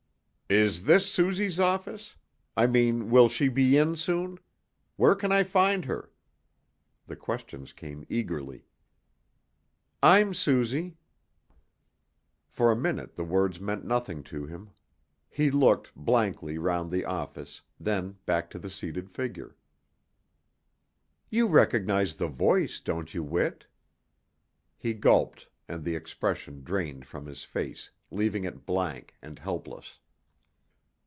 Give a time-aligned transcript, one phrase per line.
[0.53, 2.17] "Is this Suzy's office?
[2.57, 4.37] I mean, will she be in soon?
[4.97, 6.11] Where can I find her?"
[7.07, 8.65] The questions came eagerly.
[10.03, 10.97] "I'm Suzy."
[12.49, 14.71] For a minute the words meant nothing to him.
[15.29, 19.55] He looked, blankly, round the office, then back to the seated figure.
[21.29, 23.67] "You recognize the voice, don't you, Whit?"
[24.75, 29.99] He gulped, and the expression drained from his face, leaving it blank, and helpless.